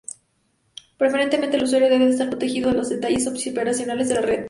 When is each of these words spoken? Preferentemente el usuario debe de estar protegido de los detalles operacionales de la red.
Preferentemente 0.97 1.57
el 1.57 1.63
usuario 1.65 1.87
debe 1.87 2.05
de 2.05 2.09
estar 2.13 2.27
protegido 2.27 2.71
de 2.71 2.77
los 2.77 2.89
detalles 2.89 3.27
operacionales 3.45 4.09
de 4.09 4.15
la 4.15 4.21
red. 4.21 4.39